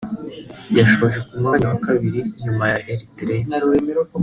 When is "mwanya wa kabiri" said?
1.39-2.19